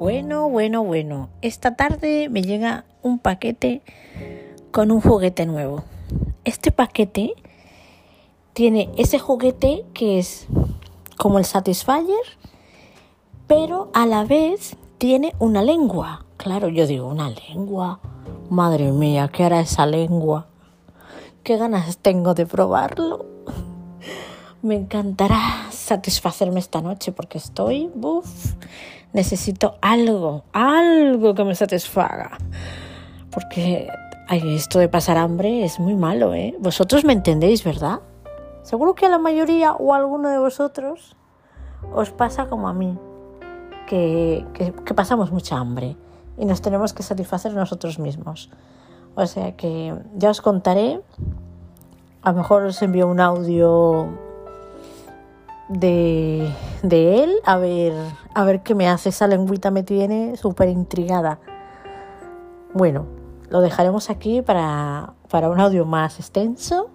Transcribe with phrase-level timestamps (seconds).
[0.00, 1.28] Bueno, bueno, bueno.
[1.40, 3.82] Esta tarde me llega un paquete
[4.72, 5.84] con un juguete nuevo.
[6.44, 7.34] Este paquete
[8.54, 10.48] tiene ese juguete que es
[11.16, 12.24] como el Satisfyer,
[13.46, 16.26] pero a la vez tiene una lengua.
[16.38, 18.00] Claro, yo digo, una lengua.
[18.50, 20.48] Madre mía, ¿qué hará esa lengua?
[21.44, 23.26] Qué ganas tengo de probarlo.
[24.62, 28.54] Me encantará satisfacerme esta noche porque estoy, buf,
[29.14, 32.36] necesito algo, algo que me satisfaga.
[33.30, 33.88] Porque
[34.28, 36.54] esto de pasar hambre es muy malo, ¿eh?
[36.58, 38.00] Vosotros me entendéis, ¿verdad?
[38.62, 41.16] Seguro que a la mayoría o a alguno de vosotros
[41.94, 42.98] os pasa como a mí,
[43.86, 45.96] que, que pasamos mucha hambre
[46.36, 48.50] y nos tenemos que satisfacer nosotros mismos.
[49.14, 51.00] O sea que ya os contaré,
[52.22, 54.08] a lo mejor os envío un audio
[55.68, 56.48] de,
[56.82, 57.92] de, él, a ver,
[58.34, 59.08] a ver qué me hace.
[59.08, 61.40] Esa lengüita me tiene súper intrigada.
[62.72, 63.06] Bueno,
[63.48, 66.90] lo dejaremos aquí para, para un audio más extenso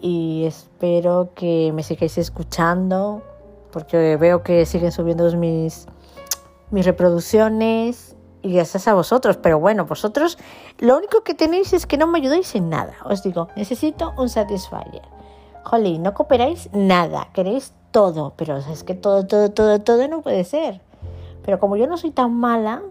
[0.00, 3.22] y espero que me sigáis escuchando
[3.70, 5.86] porque veo que siguen subiendo mis,
[6.70, 9.36] mis reproducciones y gracias a vosotros.
[9.36, 10.38] Pero bueno, vosotros
[10.78, 12.94] lo único que tenéis es que no me ayudáis en nada.
[13.04, 15.19] Os digo, necesito un Satisfyer.
[15.64, 20.44] Jolly, no cooperáis nada, queréis todo, pero es que todo, todo, todo, todo no puede
[20.44, 20.80] ser.
[21.44, 22.82] Pero como yo no soy tan mala,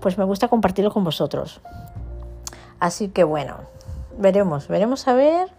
[0.00, 1.60] pues me gusta compartirlo con vosotros.
[2.78, 3.56] Así que bueno,
[4.18, 5.50] veremos, veremos a ver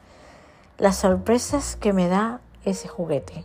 [0.77, 3.43] las sorpresas que me da ese juguete.